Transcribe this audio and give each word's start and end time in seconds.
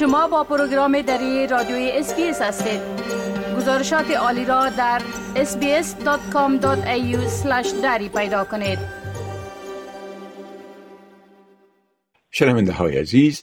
شما 0.00 0.28
با 0.28 0.44
پروگرام 0.44 1.02
دری 1.02 1.46
رادیوی 1.46 1.90
SBS 1.90 2.42
هستید 2.42 2.80
گزارشات 3.56 4.10
عالی 4.10 4.44
را 4.44 4.68
در 4.68 5.02
sbs.com.au 5.34 7.16
دری 7.82 8.08
پیدا 8.08 8.44
کنید 8.44 8.78
شنونده 12.30 12.72
های 12.72 12.98
عزیز 12.98 13.42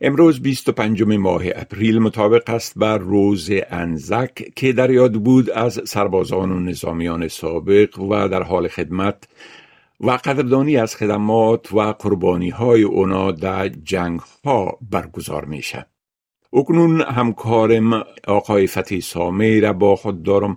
امروز 0.00 0.42
25 0.42 1.02
ماه 1.02 1.42
اپریل 1.54 1.98
مطابق 1.98 2.50
است 2.50 2.72
بر 2.76 2.98
روز 2.98 3.50
انزک 3.70 4.54
که 4.56 4.72
در 4.72 4.90
یاد 4.90 5.12
بود 5.12 5.50
از 5.50 5.80
سربازان 5.84 6.52
و 6.52 6.60
نظامیان 6.60 7.28
سابق 7.28 7.98
و 7.98 8.28
در 8.28 8.42
حال 8.42 8.68
خدمت 8.68 9.28
و 10.00 10.10
قدردانی 10.10 10.76
از 10.76 10.96
خدمات 10.96 11.72
و 11.72 11.80
قربانی 11.80 12.50
های 12.50 12.82
اونا 12.82 13.32
در 13.32 13.68
جنگ 13.68 14.20
ها 14.44 14.78
برگزار 14.90 15.44
میشه. 15.44 15.91
اکنون 16.52 17.00
همکارم 17.00 18.04
آقای 18.28 18.66
فتی 18.66 19.00
سامی 19.00 19.60
را 19.60 19.72
با 19.72 19.96
خود 19.96 20.22
دارم 20.22 20.56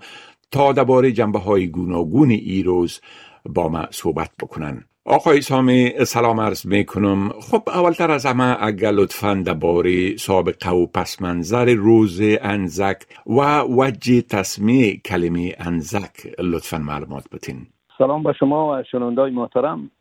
تا 0.51 0.73
درباره 0.73 1.11
جنبه 1.11 1.39
های 1.39 1.67
گوناگون 1.67 2.29
ای 2.29 2.63
روز 2.63 3.01
با 3.45 3.69
ما 3.69 3.85
صحبت 3.91 4.29
بکنن. 4.41 4.83
آقای 5.05 5.41
سامی 5.41 5.91
سلام 6.05 6.39
عرض 6.39 6.65
می 6.65 6.85
کنم 6.85 7.29
خب 7.29 7.61
اولتر 7.67 8.11
از 8.11 8.25
همه 8.25 8.57
اگر 8.63 8.91
لطفا 8.91 9.43
درباره 9.45 10.17
سابقه 10.17 10.69
و 10.69 10.85
پس 10.85 11.21
منظر 11.21 11.73
روز 11.73 12.21
انزک 12.41 12.97
و 13.27 13.61
وجه 13.61 14.21
تصمیه 14.21 14.97
کلمه 15.05 15.55
انزک 15.59 16.27
لطفا 16.39 16.77
معلومات 16.77 17.23
بتین 17.31 17.67
سلام 17.97 18.23
با 18.23 18.33
شما 18.33 18.79
و 18.79 18.83
شنوندای 18.83 19.31
محترم. 19.31 19.91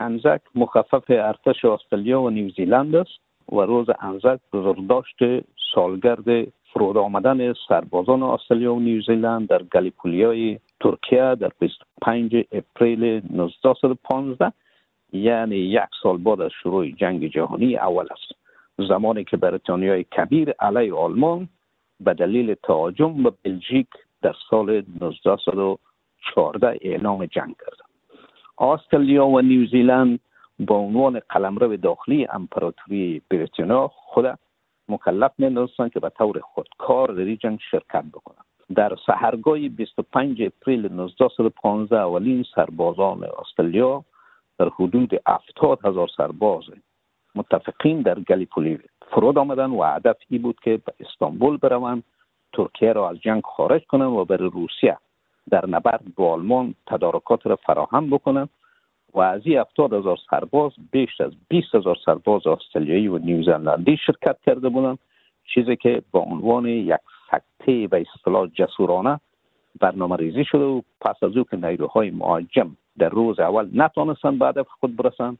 انزک 0.00 0.40
مخفف 0.54 1.04
ارتش 1.08 1.64
استرالیا 1.64 2.20
و 2.20 2.30
نیوزیلند 2.30 2.94
است. 2.94 3.31
و 3.52 3.60
روز 3.60 3.86
انزک 4.00 4.40
بزرگداشت 4.52 5.18
سالگرد 5.74 6.52
فرود 6.72 6.96
آمدن 6.96 7.52
سربازان 7.68 8.22
استرالیا 8.22 8.74
و 8.74 8.80
نیوزیلند 8.80 9.48
در 9.48 9.62
گلیپولیای 9.62 10.58
ترکیه 10.80 11.34
در 11.34 11.50
25 11.58 12.36
اپریل 12.52 13.04
1915 13.04 14.52
یعنی 15.12 15.56
یک 15.56 15.88
سال 16.02 16.18
بعد 16.18 16.40
از 16.40 16.50
شروع 16.62 16.90
جنگ 16.90 17.26
جهانی 17.26 17.76
اول 17.76 18.06
است. 18.10 18.42
زمانی 18.88 19.24
که 19.24 19.36
بریتانیای 19.36 20.04
کبیر 20.04 20.50
علیه 20.50 20.94
آلمان 20.94 21.48
به 22.00 22.14
دلیل 22.14 22.54
تهاجم 22.54 23.22
به 23.22 23.32
بلژیک 23.44 23.88
در 24.22 24.34
سال 24.50 24.70
1914 24.70 26.78
اعلام 26.82 27.26
جنگ 27.26 27.54
کرد. 27.66 27.78
استرالیا 28.58 29.26
و 29.26 29.40
نیوزیلند 29.40 30.20
با 30.66 30.76
عنوان 30.76 31.20
قلمرو 31.28 31.76
داخلی 31.76 32.26
امپراتوری 32.32 33.22
بریتانیا 33.30 33.88
خود 33.88 34.38
مکلف 34.88 35.30
می 35.38 35.68
که 35.90 36.00
به 36.00 36.08
طور 36.08 36.40
خودکار 36.40 37.12
در 37.12 37.34
جنگ 37.34 37.58
شرکت 37.70 38.04
بکنند 38.04 38.44
در 38.74 38.96
سهرگاه 39.06 39.68
25 39.68 40.42
اپریل 40.42 40.86
1915 40.86 41.96
اولین 41.96 42.44
سربازان 42.54 43.24
استرالیا 43.38 44.04
در 44.58 44.68
حدود 44.68 45.20
70 45.26 45.86
هزار 45.86 46.08
سرباز 46.16 46.64
متفقین 47.34 48.02
در 48.02 48.20
گلیپولی 48.20 48.78
فرود 49.10 49.38
آمدن 49.38 49.70
و 49.70 49.82
هدف 49.82 50.16
ای 50.30 50.38
بود 50.38 50.60
که 50.62 50.80
به 50.86 50.92
استانبول 51.00 51.56
بروند 51.56 52.02
ترکیه 52.52 52.92
را 52.92 53.10
از 53.10 53.20
جنگ 53.20 53.42
خارج 53.44 53.86
کنند 53.86 54.12
و 54.12 54.24
بر 54.24 54.36
روسیه 54.36 54.98
در 55.50 55.66
نبرد 55.66 56.14
با 56.16 56.32
آلمان 56.32 56.74
تدارکات 56.86 57.46
را 57.46 57.56
فراهم 57.56 58.10
بکنند. 58.10 58.48
و 59.14 59.20
از 59.20 59.40
این 59.44 59.58
70 59.58 59.92
هزار 59.92 60.18
سرباز 60.30 60.72
بیش 60.90 61.20
از 61.20 61.32
20 61.48 61.74
هزار 61.74 61.96
سرباز 62.04 62.46
استرالیایی 62.46 63.08
و 63.08 63.18
نیوزلندی 63.18 63.96
شرکت 63.96 64.36
کرده 64.46 64.68
بودند. 64.68 64.98
چیزی 65.44 65.76
که 65.76 66.02
با 66.10 66.20
عنوان 66.20 66.66
یک 66.66 66.96
سکته 67.30 67.88
به 67.88 68.04
اصطلاح 68.16 68.46
جسورانه 68.46 69.20
برنامه 69.80 70.16
ریزی 70.16 70.44
شده 70.44 70.64
و 70.64 70.80
پس 71.00 71.22
از 71.22 71.36
او 71.36 71.44
که 71.44 71.56
نیروهای 71.56 72.10
مهاجم 72.10 72.76
در 72.98 73.08
روز 73.08 73.40
اول 73.40 73.68
نتانستند 73.74 74.38
بعد 74.38 74.62
خود 74.62 74.96
برسند 74.96 75.38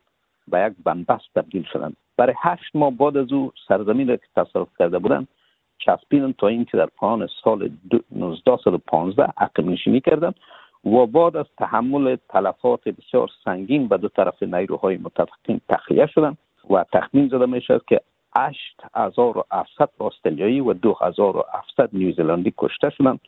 به 0.48 0.60
یک 0.60 0.72
بنبست 0.84 1.34
تبدیل 1.34 1.62
شدند. 1.72 1.96
برای 2.16 2.34
هشت 2.38 2.70
ماه 2.76 2.90
بعد 2.90 3.16
از 3.16 3.32
او 3.32 3.52
سرزمین 3.68 4.08
را 4.08 4.16
که 4.16 4.26
تصرف 4.36 4.68
کرده 4.78 4.98
بودند 4.98 5.28
چسبیدن 5.78 6.32
تا 6.32 6.48
اینکه 6.48 6.76
در 6.76 6.86
پایان 6.86 7.28
سال 7.44 7.70
1915 8.16 9.22
عقب 9.22 9.60
نشینی 9.60 10.00
کردند 10.00 10.34
و 10.84 11.06
بعد 11.06 11.36
از 11.36 11.46
تحمل 11.58 12.16
تلفات 12.28 12.88
بسیار 12.88 13.28
سنگین 13.44 13.88
به 13.88 13.96
دو 13.96 14.08
طرف 14.08 14.42
نیروهای 14.42 14.96
متفقین 14.96 15.60
تخلیه 15.68 16.06
شدند 16.06 16.38
و 16.70 16.84
تخمین 16.92 17.28
زده 17.28 17.46
می 17.46 17.60
شد 17.60 17.84
که 17.88 18.00
8700 18.36 19.88
استرالیایی 20.00 20.60
و 20.60 20.72
2700 20.72 21.88
نیوزلندی 21.92 22.54
کشته 22.58 22.90
شدند 22.90 23.20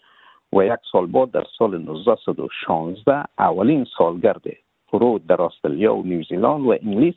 و 0.53 0.65
یک 0.65 0.81
سال 0.93 1.07
بعد 1.07 1.31
در 1.31 1.45
سال 1.59 1.75
1916 1.75 3.25
اولین 3.39 3.87
سالگرد 3.99 4.43
فرود 4.87 5.27
در 5.27 5.43
استرالیا 5.43 5.95
و 5.95 6.03
نیوزیلند 6.03 6.61
و 6.61 6.77
انگلیس 6.83 7.15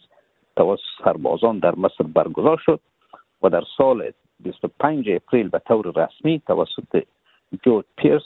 توسط 0.56 0.82
سربازان 1.04 1.60
در 1.60 1.76
مصر 1.76 2.04
برگزار 2.04 2.58
شد 2.66 2.80
و 3.44 3.50
در 3.50 3.64
سال 3.78 4.12
25 4.40 5.10
اپریل 5.10 5.50
به 5.50 5.60
طور 5.60 5.92
رسمی 5.96 6.42
توسط 6.48 7.04
جورج 7.64 7.86
پیرس 7.98 8.24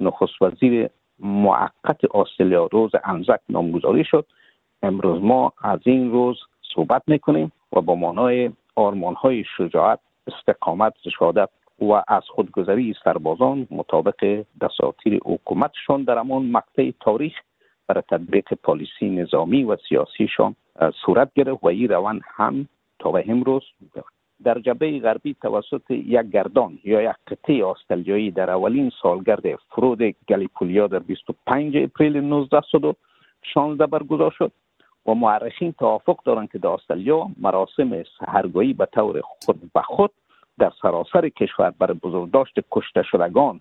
نخست 0.00 0.42
وزیر 0.42 0.90
موقت 1.20 2.14
استرالیا 2.14 2.68
روز 2.72 2.90
انزک 3.04 3.40
نامگذاری 3.48 4.04
شد. 4.04 4.26
امروز 4.82 5.22
ما 5.22 5.52
از 5.62 5.80
این 5.84 6.10
روز 6.10 6.38
صحبت 6.74 7.02
می‌کنیم 7.06 7.52
و 7.72 7.80
با 7.80 7.94
مانای 7.94 8.50
آرمان 8.76 9.14
های 9.14 9.44
شجاعت 9.56 9.98
استقامت 10.26 10.94
رشادت 11.06 11.48
و 11.80 12.02
از 12.08 12.22
خودگذری 12.28 12.94
سربازان 13.04 13.66
مطابق 13.70 14.44
دساتیر 14.60 15.20
حکومتشان 15.24 16.02
در 16.02 16.18
همان 16.18 16.46
مقطع 16.46 16.90
تاریخ 17.00 17.32
برای 17.86 18.02
تطبیق 18.10 18.54
پالیسی 18.62 19.08
نظامی 19.10 19.64
و 19.64 19.76
سیاسیشان 19.88 20.54
صورت 21.04 21.30
گرفت 21.34 21.64
و 21.64 21.66
این 21.68 21.88
روان 21.88 22.20
هم 22.24 22.68
تا 22.98 23.10
به 23.10 23.24
امروز 23.28 23.62
در 24.48 24.58
جبه 24.58 24.98
غربی 24.98 25.36
توسط 25.42 25.90
یک 25.90 26.30
گردان 26.32 26.78
یا 26.84 27.02
یک 27.02 27.16
قطعه 27.26 27.66
استرالیایی 27.66 28.30
در 28.30 28.50
اولین 28.50 28.90
سالگرد 29.02 29.58
فرود 29.70 30.02
گلیپولیا 30.28 30.86
در 30.86 30.98
25 30.98 31.76
اپریل 31.76 32.16
1916 32.16 33.86
برگزار 33.86 34.30
شد 34.38 34.52
و 35.06 35.14
معرخین 35.14 35.72
توافق 35.72 36.22
دارند 36.24 36.50
که 36.52 36.58
در 36.58 36.68
استرالیا 36.68 37.26
مراسم 37.40 38.02
سهرگاهی 38.18 38.72
به 38.72 38.86
طور 38.86 39.20
خود 39.20 39.72
به 39.74 39.82
خود 39.82 40.10
در 40.58 40.72
سراسر 40.82 41.28
کشور 41.28 41.72
برای 41.78 41.98
بزرگداشت 42.02 42.54
کشته 42.70 43.02
شدگان 43.02 43.60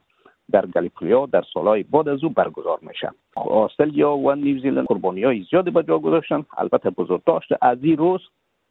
در 0.52 0.66
گلیپولیا 0.66 1.26
در 1.26 1.44
سالهای 1.54 1.84
بعد 1.84 2.08
از 2.10 2.24
او 2.24 2.30
برگزار 2.30 2.80
میشن. 2.82 3.12
استرالیا 3.36 4.16
و 4.16 4.36
نیوزیلند 4.36 4.86
قربانی 4.86 5.24
های 5.24 5.46
زیادی 5.50 5.72
به 5.72 5.84
جا 5.84 6.00
گذاشتن. 6.00 6.46
البته 6.58 6.90
بزرگداشت 6.90 7.54
از 7.62 7.78
این 7.82 7.98
روز 7.98 8.22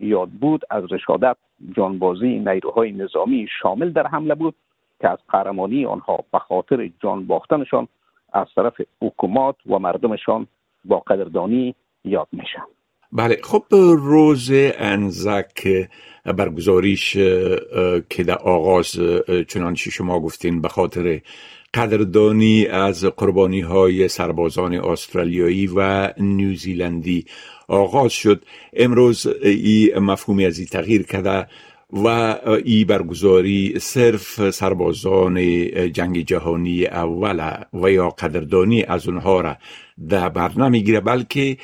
یاد 0.00 0.28
بود 0.28 0.62
از 0.70 0.84
رشادت 0.92 1.36
جانبازی 1.76 2.38
نیروهای 2.38 2.92
نظامی 2.92 3.48
شامل 3.62 3.90
در 3.90 4.06
حمله 4.06 4.34
بود 4.34 4.54
که 5.00 5.08
از 5.08 5.18
قهرمانی 5.28 5.86
آنها 5.86 6.24
به 6.32 6.38
خاطر 6.38 6.90
جان 7.02 7.26
باختنشان 7.26 7.88
از 8.32 8.46
طرف 8.56 8.74
حکومات 9.02 9.56
و 9.66 9.78
مردمشان 9.78 10.46
با 10.84 10.98
قدردانی 10.98 11.74
یاد 12.04 12.28
میشن. 12.32 12.66
بله 13.12 13.36
خب 13.42 13.62
روز 13.98 14.50
انزک 14.78 15.88
برگزاریش 16.24 17.12
که 18.10 18.24
در 18.26 18.38
آغاز 18.38 19.00
چنانچه 19.48 19.90
شما 19.90 20.20
گفتین 20.20 20.60
به 20.60 20.68
خاطر 20.68 21.20
قدردانی 21.76 22.66
از 22.66 23.04
قربانی 23.04 23.60
های 23.60 24.08
سربازان 24.08 24.74
استرالیایی 24.74 25.70
و 25.76 26.12
نیوزیلندی 26.18 27.26
آغاز 27.68 28.12
شد. 28.12 28.44
امروز 28.72 29.26
ای 29.42 29.92
مفهومی 29.96 30.44
از 30.46 30.58
این 30.58 30.66
تغییر 30.66 31.02
کرده 31.02 31.46
و 31.92 32.08
ای 32.64 32.84
برگزاری 32.84 33.74
صرف 33.78 34.50
سربازان 34.50 35.36
جنگ 35.92 36.18
جهانی 36.18 36.86
اول 36.86 37.64
و 37.72 37.90
یا 37.90 38.08
قدردانی 38.08 38.82
از 38.82 39.08
اونها 39.08 39.40
را 39.40 39.56
در 40.08 40.28
بر 40.28 40.50
نمی‌گیره 40.56 41.00
بلکه 41.00 41.56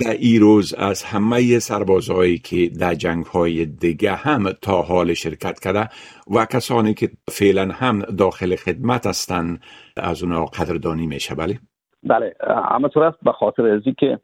در 0.00 0.12
ای 0.18 0.38
روز 0.38 0.74
از 0.74 1.02
همه 1.02 1.58
سربازهایی 1.58 2.38
که 2.38 2.70
در 2.80 2.94
جنگ 2.94 3.24
های 3.24 3.66
دیگه 3.66 4.12
هم 4.12 4.52
تا 4.52 4.82
حال 4.82 5.14
شرکت 5.14 5.60
کرده 5.60 5.88
و 6.36 6.44
کسانی 6.44 6.94
که 6.94 7.10
فعلا 7.28 7.68
هم 7.72 7.98
داخل 7.98 8.56
خدمت 8.56 9.06
هستند 9.06 9.60
از 9.96 10.22
اونها 10.22 10.44
قدردانی 10.44 11.06
میشه. 11.06 11.34
بله؟ 11.34 11.58
بله. 12.02 12.34
همه 12.70 12.98
است 12.98 13.18
به 13.22 13.32
خاطر 13.32 13.66
ازی 13.66 13.94
که 13.98 14.18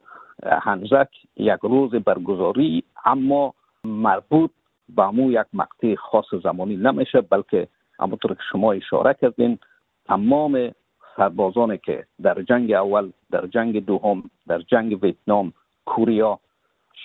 هنزک 0.62 1.08
یک 1.36 1.58
روز 1.62 1.90
برگزاری 1.94 2.84
اما 3.04 3.54
مربوط 3.84 4.50
به 4.88 5.02
امو 5.02 5.32
یک 5.32 5.46
مقطع 5.52 5.94
خاص 5.94 6.24
زمانی 6.42 6.76
نمیشه 6.76 7.20
بلکه 7.20 7.68
همونطور 8.00 8.34
که 8.34 8.40
شما 8.52 8.72
اشاره 8.72 9.16
کردین 9.20 9.58
تمام 10.06 10.70
سربازانی 11.16 11.78
که 11.78 12.04
در 12.22 12.42
جنگ 12.42 12.72
اول 12.72 13.10
در 13.30 13.46
جنگ 13.46 13.86
دوم 13.86 14.30
در 14.48 14.58
جنگ 14.58 15.04
ویتنام 15.04 15.52
کوریا 15.84 16.38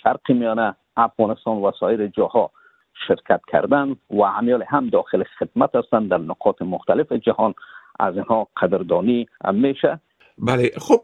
شرق 0.04 0.31
میانه 0.31 0.75
افغانستان 0.98 1.57
و 1.57 1.72
سایر 1.80 2.07
جاها 2.07 2.51
شرکت 3.07 3.42
کردن 3.51 3.95
و 4.10 4.24
عمیال 4.24 4.63
هم 4.68 4.89
داخل 4.89 5.24
خدمت 5.39 5.75
هستند 5.75 6.10
در 6.10 6.18
نقاط 6.18 6.62
مختلف 6.62 7.12
جهان 7.12 7.54
از 8.00 8.16
اینها 8.16 8.48
قدردانی 8.57 9.27
میشه. 9.54 10.00
بله 10.38 10.72
خب 10.77 11.01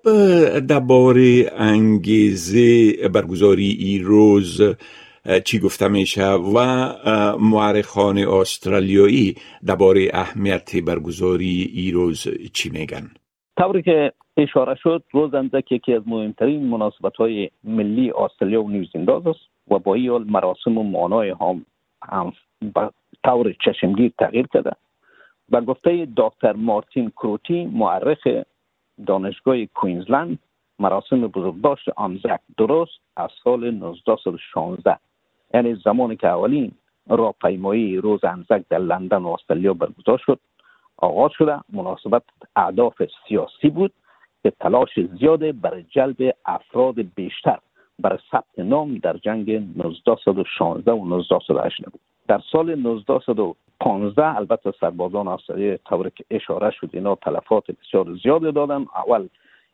درباره 0.60 1.52
انگیزه 1.58 2.94
برگزاری 3.14 3.78
ای 3.80 4.00
روز 4.00 4.62
چی 5.46 5.60
گفته 5.60 5.88
میشه 5.88 6.28
و 6.28 6.58
معرخان 7.40 8.18
استرالیایی 8.18 9.36
درباره 9.66 10.10
اهمیت 10.14 10.76
برگزاری 10.76 11.72
ای 11.74 11.92
روز 11.92 12.28
چی 12.54 12.70
میگن؟ 12.70 13.12
طوری 13.58 13.82
که 13.82 14.14
اشاره 14.38 14.76
شد 14.76 15.04
روز 15.12 15.34
اندک 15.34 15.72
یکی 15.72 15.94
از 15.94 16.02
مهمترین 16.06 16.68
مناسبت 16.68 17.16
های 17.16 17.50
ملی 17.64 18.12
استرالیا 18.12 18.64
و 18.64 18.70
نیوزیلند 18.70 19.10
است 19.10 19.40
و 19.72 19.80
با 19.80 19.94
این 19.94 20.12
مراسم 20.12 20.78
و 20.78 20.84
مانای 20.84 21.30
هم, 21.30 21.66
هم 22.04 22.34
به 22.62 22.90
طور 23.26 23.56
چشمگیر 23.66 24.12
تغییر 24.20 24.48
کرده. 24.54 24.72
به 25.50 25.62
گفته 25.62 26.08
دکتر 26.18 26.54
مارتین 26.54 27.10
کروتی 27.10 27.66
معرخ 27.66 28.28
دانشگاه 29.08 29.66
کوینزلند 29.66 30.40
مراسم 30.80 31.28
بزرگداشت 31.28 31.90
آمزک 31.96 32.40
درست 32.58 32.92
از 33.18 33.30
سال 33.44 33.64
1916 33.64 34.98
یعنی 35.54 35.76
زمانی 35.76 36.16
که 36.16 36.28
اولین 36.28 36.72
راهپیمایی 37.10 37.98
روز 37.98 38.24
انزک 38.24 38.64
در 38.70 38.78
لندن 38.80 39.18
و 39.18 39.28
استرالیا 39.28 39.74
برگزار 39.74 40.18
شد 40.26 40.40
آغاز 40.98 41.32
شده 41.38 41.60
مناسبت 41.74 42.24
اهداف 42.56 43.02
سیاسی 43.28 43.70
بود 43.70 43.94
که 44.44 44.52
تلاش 44.60 45.00
زیاد 45.20 45.62
برای 45.62 45.84
جلب 45.84 46.36
افراد 46.46 46.96
بیشتر 47.16 47.60
برای 48.00 48.20
ثبت 48.32 48.60
نام 48.60 48.98
در 48.98 49.18
جنگ 49.18 49.50
1916 49.50 50.92
و 50.92 51.06
1918 51.06 51.90
بود 51.90 52.02
در 52.28 52.42
سال 52.52 52.70
1915 52.70 54.36
البته 54.36 54.72
سربازان 54.80 55.28
استرالیا 55.28 55.78
طور 55.78 56.10
که 56.10 56.24
اشاره 56.32 56.72
شد 56.72 56.90
اینا 56.94 57.16
تلفات 57.16 57.64
بسیار 57.72 58.16
زیاد 58.24 58.54
دادن. 58.54 58.86
اول 58.96 59.28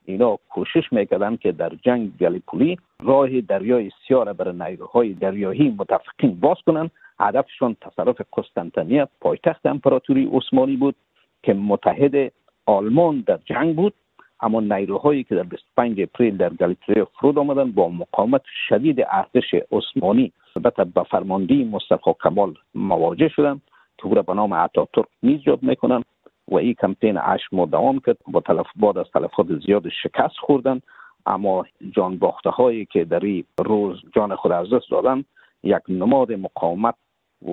اینا 0.06 0.38
کوشش 0.50 0.94
می‌کردن 0.94 1.36
که 1.36 1.52
در 1.52 1.72
جنگ 1.82 2.18
گلیپولی 2.18 2.78
راه 3.04 3.42
دریای 3.42 3.92
سیاه 4.08 4.34
برای 4.34 4.54
نیروهای 4.54 5.14
دریایی 5.14 5.76
متفقین 5.80 6.40
باز 6.40 6.58
کنند 6.66 6.92
هدفشان 7.20 7.76
تصرف 7.82 8.22
قسطنطنیه 8.38 9.08
پایتخت 9.22 9.66
امپراتوری 9.66 10.30
عثمانی 10.34 10.76
بود 10.76 10.96
که 11.44 11.54
متحد 11.54 12.32
آلمان 12.66 13.24
در 13.28 13.40
جنگ 13.46 13.76
بود. 13.76 13.94
اما 14.42 14.62
نیروهایی 14.62 15.24
که 15.24 15.36
در 15.36 15.44
25 15.44 16.02
اپریل 16.02 16.38
در 16.38 16.50
گلیپولی 16.50 17.06
فرود 17.20 17.38
آمدن 17.38 17.72
با 17.72 17.90
مقاومت 17.90 18.42
شدید 18.68 19.06
ارتش 19.12 19.56
عثمانی 19.72 20.32
البته 20.56 20.84
به 20.84 21.04
فرماندهی 21.04 21.64
مصطفی 21.64 22.12
کمال 22.24 22.54
مواجه 22.76 23.28
شدند 23.28 23.62
که 23.98 24.06
او 24.08 24.16
را 24.16 24.22
به 24.22 24.34
نام 24.34 24.54
اتاتورک 24.54 25.08
میزجاب 25.22 25.64
می‌کنن. 25.64 26.04
و 26.48 26.56
این 26.56 26.74
کمپین 26.74 27.18
هشت 27.22 27.46
ماه 27.52 27.70
دوام 27.70 28.00
کرد. 28.00 28.18
با 28.28 28.40
تلف 28.40 28.68
بعد 28.76 28.98
از 28.98 29.06
تلفات 29.14 29.48
زیاد 29.66 29.90
شکست 29.90 30.38
خوردن. 30.38 30.82
اما 31.26 31.66
جان 31.92 32.18
باخته 32.18 32.50
هایی 32.50 32.86
که 32.86 33.06
در 33.06 33.20
این 33.20 33.44
روز 33.58 34.02
جان 34.16 34.36
خود 34.36 34.52
از 34.52 34.70
دست 34.74 34.92
دادن 34.92 35.24
یک 35.64 35.82
نماد 35.90 36.32
مقاومت 36.32 36.96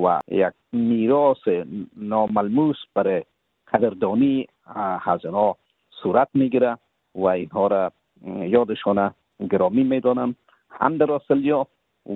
و 0.03 0.21
یک 0.29 0.53
میراث 0.73 1.49
ناملموس 1.97 2.77
برای 2.95 3.25
قدردانی 3.73 4.47
از 5.05 5.25
اینها 5.25 5.57
صورت 6.03 6.29
می‌گیره 6.35 6.79
و 7.15 7.25
اینها 7.27 7.67
را 7.67 7.93
یادشان 8.27 9.15
گرامی 9.51 9.85
می‌دانم. 9.85 10.35
هم 10.71 10.97
در 10.97 11.13
استرالیا 11.13 11.67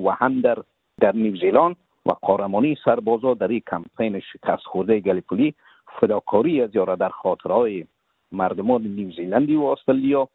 و 0.05 0.11
هم 0.11 0.41
در 0.41 0.59
در 1.01 1.13
نیوزیلند 1.13 1.77
و 2.07 2.13
قهرمانی 2.23 2.77
سربازا 2.85 3.35
در 3.35 3.49
این 3.49 3.63
کمپین 3.71 4.21
شکست 4.21 4.63
خورده 4.63 5.01
گلیپولی 5.01 5.55
فداکاری 6.01 6.63
از 6.63 6.71
یارا 6.75 6.95
در 6.95 7.09
خاطرهای 7.09 7.85
مردمان 8.33 8.83
نیوزیلندی 8.83 9.57
و 9.57 9.63
استرالیا 9.63 10.29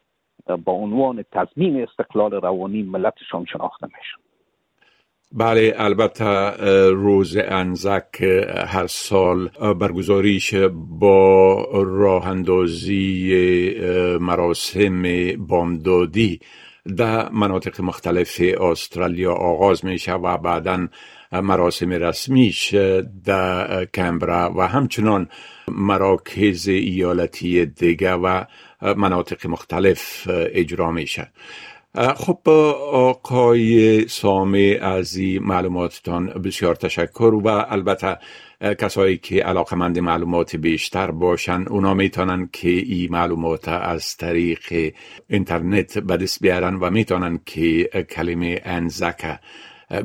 با 0.66 0.72
عنوان 0.72 1.26
تضمین 1.32 1.84
استقلال 1.84 2.32
روانی 2.32 2.84
ملتشان 2.84 3.46
شناخته 3.46 3.88
میشه 3.88 4.30
بله 5.32 5.74
البته 5.78 6.52
روز 6.90 7.38
انزک 7.38 8.22
هر 8.68 8.88
سال 8.88 9.48
برگزاریش 9.80 10.54
با 11.00 11.66
راه 11.74 12.28
اندازی 12.28 13.34
مراسم 14.22 15.04
بامدادی 15.48 16.40
در 16.98 17.30
مناطق 17.30 17.82
مختلف 17.82 18.42
استرالیا 18.62 19.34
آغاز 19.34 19.86
میشه 19.86 20.14
و 20.14 20.38
بعدا 20.38 20.88
مراسم 21.32 21.90
رسمیش 21.90 22.76
در 23.26 23.86
کمبرا 23.86 24.54
و 24.58 24.68
همچنان 24.68 25.30
مراکز 25.68 26.68
ایالتی 26.68 27.66
دیگه 27.66 28.14
و 28.14 28.44
مناطق 28.82 29.48
مختلف 29.48 30.28
اجرا 30.30 30.92
میشه 30.92 31.32
خب 31.96 32.50
آقای 32.92 34.08
سامی 34.08 34.74
از 34.76 35.16
این 35.16 35.44
معلوماتتان 35.44 36.28
بسیار 36.28 36.76
تشکر 36.76 37.42
و 37.44 37.48
البته 37.48 38.18
کسایی 38.62 39.18
که 39.18 39.44
علاقمند 39.44 40.00
معلومات 40.00 40.56
بیشتر 40.56 41.12
باشن 41.12 41.66
اونا 41.70 41.94
می‌تونن 41.94 42.50
که 42.54 42.70
این 42.70 43.12
معلومات 43.12 43.68
از 43.68 44.18
طریق 44.18 44.94
اینترنت 45.30 45.98
به 45.98 46.18
دست 46.18 46.42
بیارن 46.42 46.76
و 46.76 46.90
می‌تونن 46.90 47.40
که 47.46 47.84
کلمه 48.10 48.62
انزکه 48.64 49.40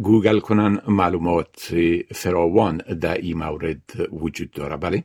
گوگل 0.03 0.41
کنن 0.41 0.81
معلومات 0.89 1.75
فراوان 2.15 2.77
در 2.77 3.15
این 3.15 3.39
مورد 3.39 3.83
وجود 4.13 4.51
داره 4.51 4.77
بله؟ 4.77 5.05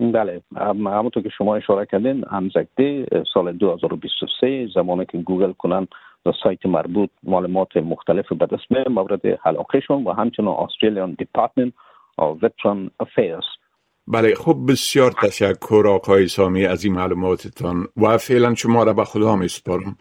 بله 0.00 0.42
همونطور 0.56 1.22
که 1.22 1.28
شما 1.28 1.56
اشاره 1.56 1.86
کردین 1.86 2.24
انزک 2.30 2.81
ده 2.81 3.06
سال 3.34 3.52
2023 3.52 4.66
زمانی 4.74 5.06
که 5.06 5.18
گوگل 5.18 5.52
کنن 5.52 5.88
در 6.24 6.32
سایت 6.42 6.66
مربوط 6.66 7.10
معلومات 7.22 7.76
مختلف 7.76 8.32
به 8.32 8.46
دست 8.46 8.70
میاره 8.70 8.92
مورد 8.92 9.26
علاقهشون 9.44 10.04
و 10.04 10.12
همچنان 10.12 10.54
Australian 10.54 11.16
Department 11.18 11.72
of 12.18 12.38
Veteran 12.40 12.90
Affairs. 13.02 13.46
بله 14.06 14.34
خب 14.34 14.56
بسیار 14.68 15.12
تشکر 15.22 15.84
آقای 15.88 16.26
سامی 16.28 16.66
از 16.66 16.84
این 16.84 16.94
معلوماتتان 16.94 17.86
و 17.96 18.18
فعلا 18.18 18.54
شما 18.54 18.82
را 18.82 18.92
به 18.92 19.04
خدا 19.04 19.36
می 19.36 19.48
سپارم 19.48 19.96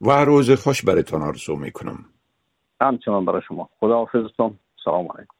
و 0.00 0.10
روز 0.10 0.50
خوش 0.50 0.84
برتان 0.84 1.22
آرزو 1.22 1.56
می 1.56 1.70
کنم 1.70 2.04
همچنان 2.80 3.24
برای 3.24 3.42
شما. 3.48 3.68
خدا 3.80 3.94
حافظتان 3.94 4.58
سلام 4.84 5.08
علیکم. 5.16 5.39